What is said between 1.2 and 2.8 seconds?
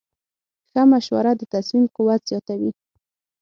د تصمیم قوت زیاتوي.